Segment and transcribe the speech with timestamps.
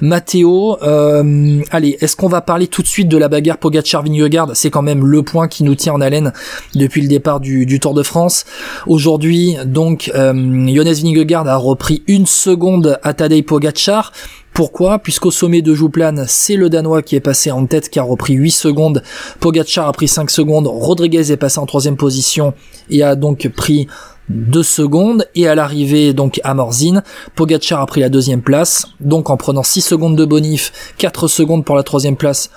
[0.00, 4.50] Matteo, euh, allez, est-ce qu'on va parler tout de suite de la bagarre Pogacar-Vingegaard?
[4.54, 6.32] C'est quand même le point qui nous tient en haleine
[6.74, 8.44] depuis le départ du, Tour de France.
[8.86, 14.12] Aujourd'hui, donc, euh, Jonas Vingegaard a repris une seconde à Tadej Pogacar.
[14.60, 18.02] Pourquoi Puisqu'au sommet de Jouplan, c'est le Danois qui est passé en tête, qui a
[18.02, 19.02] repris 8 secondes.
[19.40, 20.66] Pogacar a pris 5 secondes.
[20.66, 22.52] Rodriguez est passé en troisième position
[22.90, 23.86] et a donc pris
[24.28, 25.26] 2 secondes.
[25.34, 27.02] Et à l'arrivée, donc, à Morzine,
[27.36, 28.86] Pogacar a pris la deuxième place.
[29.00, 32.50] Donc, en prenant 6 secondes de bonif, 4 secondes pour la troisième place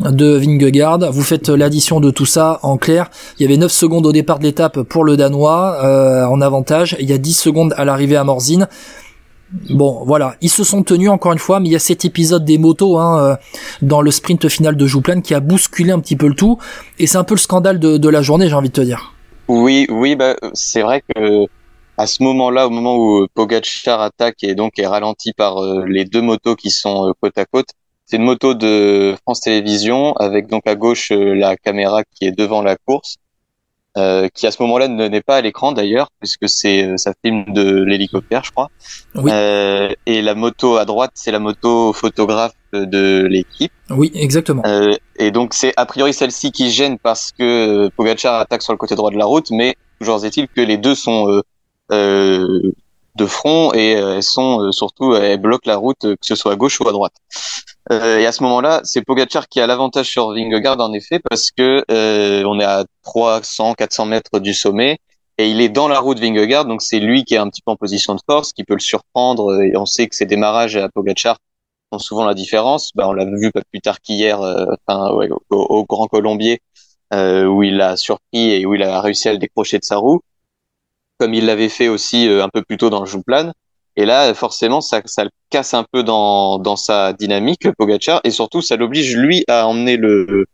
[0.00, 1.12] de Vingegaard.
[1.12, 3.10] Vous faites l'addition de tout ça en clair.
[3.38, 6.96] Il y avait 9 secondes au départ de l'étape pour le Danois euh, en avantage.
[7.00, 8.66] Il y a 10 secondes à l'arrivée à Morzine.
[9.52, 12.44] Bon, voilà, ils se sont tenus encore une fois, mais il y a cet épisode
[12.44, 13.36] des motos hein, euh,
[13.82, 16.58] dans le sprint final de Jouplan qui a bousculé un petit peu le tout,
[17.00, 19.12] et c'est un peu le scandale de, la journée, j'ai envie de te dire.
[19.48, 21.46] Oui, oui, bah c'est vrai que
[21.96, 26.04] à ce moment-là, au moment où Pogacar attaque et donc est ralenti par euh, les
[26.04, 27.70] deux motos qui sont euh, côte à côte,
[28.06, 32.62] c'est une moto de France Télévisions avec donc à gauche la caméra qui est devant
[32.62, 33.16] la course
[33.96, 37.44] euh, qui à ce moment-là n'est pas à l'écran d'ailleurs, puisque c'est euh, ça filme
[37.52, 38.70] de l'hélicoptère, je crois.
[39.16, 39.30] Oui.
[39.32, 43.72] Euh, et la moto à droite, c'est la moto photographe de l'équipe.
[43.90, 44.62] Oui, exactement.
[44.64, 48.78] Euh, et donc c'est a priori celle-ci qui gêne parce que Pogacar attaque sur le
[48.78, 51.42] côté droit de la route, mais toujours est-il que les deux sont
[51.90, 52.72] euh,
[53.16, 56.80] de front et elles sont surtout elles bloquent la route que ce soit à gauche
[56.80, 57.14] ou à droite.
[57.90, 61.50] Euh, et à ce moment-là, c'est Pogacar qui a l'avantage sur Vingegaard en effet parce
[61.50, 64.98] que euh, on est à 300, 400 mètres du sommet
[65.40, 67.70] et il est dans la route Vingegaard, donc c'est lui qui est un petit peu
[67.70, 69.62] en position de force, qui peut le surprendre.
[69.62, 71.38] Et on sait que ses démarrages à Pogacar
[71.90, 72.90] font souvent la différence.
[72.94, 74.66] Ben, on l'a vu pas plus tard qu'hier, euh,
[75.14, 76.60] ouais, au, Grand Colombier,
[77.14, 79.96] euh, où il a surpris et où il a réussi à le décrocher de sa
[79.96, 80.20] roue,
[81.18, 83.52] comme il l'avait fait aussi euh, un peu plus tôt dans le Jouplan.
[84.00, 88.30] Et là, forcément, ça, ça le casse un peu dans, dans sa dynamique, Pogacar, et
[88.30, 90.46] surtout, ça l'oblige lui à emmener le,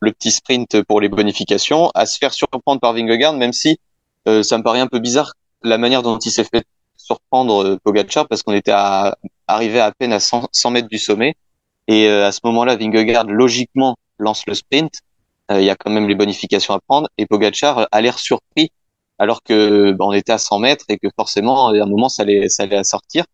[0.00, 3.78] le petit sprint pour les bonifications, à se faire surprendre par Vingegaard, même si
[4.26, 6.64] euh, ça me paraît un peu bizarre la manière dont il s'est fait
[6.96, 10.98] surprendre euh, Pogacar, parce qu'on était à, arrivé à peine à 100, 100 mètres du
[10.98, 11.34] sommet,
[11.88, 15.00] et euh, à ce moment-là, Vingegaard logiquement lance le sprint.
[15.50, 18.72] Il y a quand même les bonifications à prendre, et Pogacar a l'air surpris
[19.18, 22.22] alors que bah, on était à 100 mètres et que forcément à un moment ça
[22.22, 23.24] allait ça allait sortir.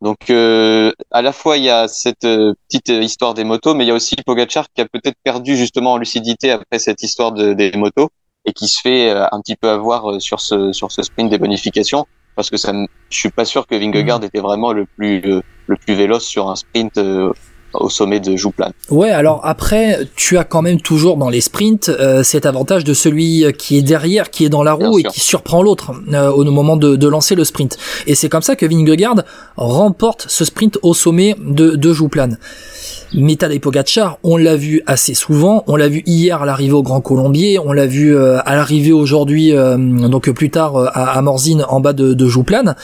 [0.00, 3.84] Donc euh, à la fois il y a cette euh, petite histoire des motos, mais
[3.84, 7.32] il y a aussi Pogachar qui a peut-être perdu justement en lucidité après cette histoire
[7.32, 8.10] de, des motos
[8.44, 11.38] et qui se fait euh, un petit peu avoir sur ce sur ce sprint des
[11.38, 12.06] bonifications
[12.36, 12.72] parce que ça,
[13.10, 14.24] je suis pas sûr que Vingegaard mmh.
[14.24, 15.20] était vraiment le plus
[15.66, 16.98] le plus véloce sur un sprint
[17.74, 18.70] au sommet de Jouplan.
[18.90, 22.94] Ouais, alors après, tu as quand même toujours dans les sprints euh, cet avantage de
[22.94, 26.44] celui qui est derrière, qui est dans la roue et qui surprend l'autre euh, au
[26.44, 27.76] moment de, de, lancer le sprint.
[28.06, 29.22] Et c'est comme ça que Vingegaard
[29.56, 32.30] remporte ce sprint au sommet de, de Jouplan.
[33.14, 36.82] Mais Tadej Pogacar, on l'a vu assez souvent, on l'a vu hier à l'arrivée au
[36.82, 41.64] Grand Colombier, on l'a vu euh, à l'arrivée aujourd'hui, donc plus tard à, à Morzine
[41.68, 42.74] en bas de, de Jouplan.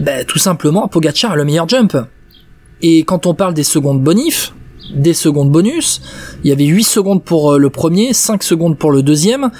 [0.00, 1.96] Ben, tout simplement, Pogacar a le meilleur jump.
[2.82, 4.54] Et quand on parle des secondes bonif,
[4.94, 6.00] des secondes bonus,
[6.44, 9.50] il y avait 8 secondes pour euh, le premier, 5 secondes pour le deuxième.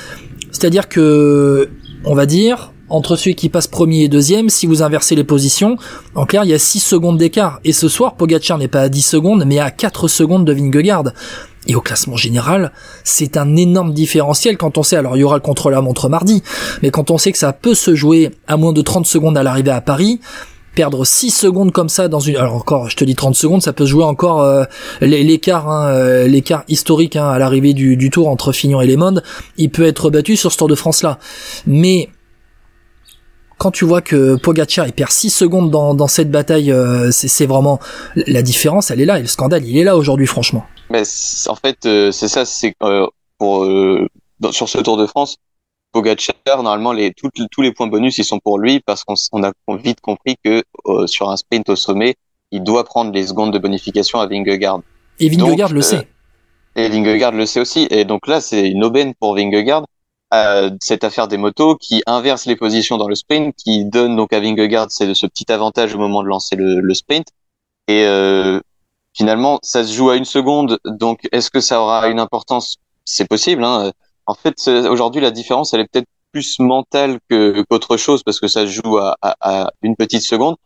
[0.51, 1.71] C'est-à-dire que,
[2.05, 5.77] on va dire, entre celui qui passe premier et deuxième, si vous inversez les positions,
[6.15, 7.61] en clair, il y a 6 secondes d'écart.
[7.65, 11.05] Et ce soir, Pogacar n'est pas à 10 secondes, mais à 4 secondes de Vingegaard.
[11.67, 12.73] Et au classement général,
[13.05, 16.43] c'est un énorme différentiel quand on sait, alors il y aura le contre-la-montre mardi,
[16.83, 19.43] mais quand on sait que ça peut se jouer à moins de 30 secondes à
[19.43, 20.21] l'arrivée à Paris,
[20.75, 23.73] perdre 6 secondes comme ça dans une alors encore je te dis 30 secondes ça
[23.73, 24.65] peut jouer encore euh,
[25.01, 29.23] l'écart hein, euh, l'écart historique hein, à l'arrivée du, tour entre Fignon et Mondes
[29.57, 31.19] il peut être battu sur ce Tour de France là
[31.67, 32.09] mais
[33.59, 37.79] quand tu vois que Pogacar perd 6 secondes dans, dans cette bataille euh, c'est vraiment
[38.15, 40.65] la différence elle est là et le scandale il est là aujourd'hui franchement.
[40.91, 41.03] Mais
[41.49, 42.75] en fait c'est ça c'est
[43.39, 43.67] pour
[44.51, 45.39] sur ce Tour de France
[45.94, 50.00] Pogacar, normalement, les, tous les points bonus, ils sont pour lui parce qu'on a vite
[50.00, 52.16] compris que euh, sur un sprint au sommet,
[52.50, 54.81] il doit prendre les secondes de bonification à Vingegaard.
[55.21, 56.09] Et Vingegaard le euh, sait.
[56.74, 57.86] Et Vingegaard le sait aussi.
[57.91, 59.84] Et donc là, c'est une aubaine pour Vingegaard.
[60.34, 64.33] Euh, cette affaire des motos qui inverse les positions dans le sprint, qui donne donc
[64.33, 67.28] à Vingegaard c'est ce petit avantage au moment de lancer le, le sprint.
[67.86, 68.59] Et euh,
[69.16, 70.80] finalement, ça se joue à une seconde.
[70.84, 72.78] Donc, est-ce que ça aura une importance?
[73.04, 73.63] C'est possible.
[73.63, 73.92] Hein
[74.26, 78.48] en fait, aujourd'hui, la différence, elle est peut-être plus mentale que qu'autre chose parce que
[78.48, 80.56] ça se joue à, à, une petite seconde.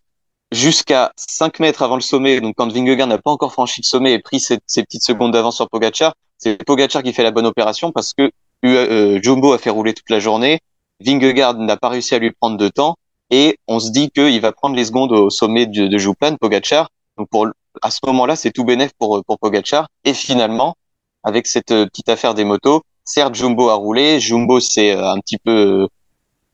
[0.50, 4.14] Jusqu'à 5 mètres avant le sommet, donc quand Vingegaard n'a pas encore franchi le sommet
[4.14, 7.44] et pris ces, ces petites secondes d'avance sur Pogacar, c'est Pogacar qui fait la bonne
[7.44, 8.31] opération parce que
[8.64, 10.60] euh, Jumbo a fait rouler toute la journée,
[11.00, 12.96] Vingegaard n'a pas réussi à lui prendre de temps
[13.28, 16.88] et on se dit qu'il va prendre les secondes au sommet de, de Jouplan, Pogacar.
[17.19, 17.46] Donc pour
[17.82, 19.88] à ce moment-là, c'est tout bénef pour pour Pogacar.
[20.05, 20.76] Et finalement,
[21.25, 25.88] avec cette petite affaire des motos, certes Jumbo a roulé, Jumbo s'est un petit peu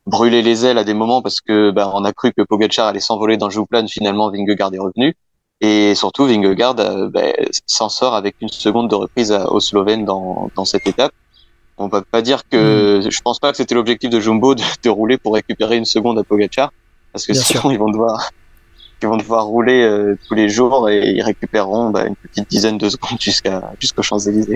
[0.07, 2.99] brûlé les ailes à des moments parce que ben, on a cru que Pogacar allait
[2.99, 5.15] s'envoler dans le Jouplan, finalement Vingegaard est revenu.
[5.61, 7.33] Et surtout, Vingegaard ben,
[7.65, 11.11] s'en sort avec une seconde de reprise aux Slovènes dans, dans cette étape.
[11.77, 13.11] On va pas dire que hmm.
[13.11, 16.23] je pense pas que c'était l'objectif de Jumbo de, rouler pour récupérer une seconde à
[16.23, 16.71] Pogacar,
[17.11, 18.29] parce que sinon ils vont devoir
[19.01, 22.77] ils vont devoir rouler euh, tous les jours et ils récupéreront bah, une petite dizaine
[22.77, 24.53] de secondes jusqu'à jusqu'aux Champs Élysées.